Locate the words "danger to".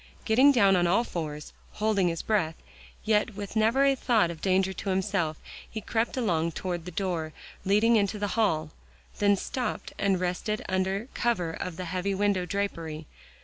4.41-4.89